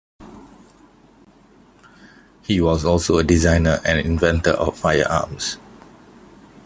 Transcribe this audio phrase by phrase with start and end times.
[2.41, 5.57] He was also a designer and inventor of firearms.